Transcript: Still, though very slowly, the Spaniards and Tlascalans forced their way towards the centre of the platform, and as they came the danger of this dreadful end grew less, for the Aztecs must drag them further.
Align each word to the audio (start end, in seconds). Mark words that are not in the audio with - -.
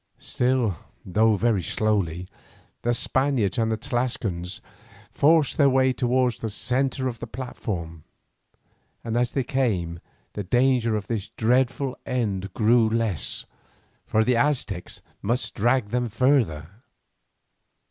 Still, 0.17 0.77
though 1.05 1.35
very 1.35 1.61
slowly, 1.61 2.27
the 2.81 2.91
Spaniards 2.91 3.59
and 3.59 3.71
Tlascalans 3.79 4.59
forced 5.11 5.57
their 5.59 5.69
way 5.69 5.93
towards 5.93 6.39
the 6.39 6.49
centre 6.49 7.07
of 7.07 7.19
the 7.19 7.27
platform, 7.27 8.03
and 9.03 9.15
as 9.15 9.33
they 9.33 9.43
came 9.43 9.99
the 10.33 10.43
danger 10.43 10.95
of 10.95 11.05
this 11.05 11.29
dreadful 11.29 11.95
end 12.03 12.51
grew 12.55 12.89
less, 12.89 13.45
for 14.07 14.23
the 14.23 14.35
Aztecs 14.35 15.03
must 15.21 15.53
drag 15.53 15.89
them 15.89 16.09
further. 16.09 16.71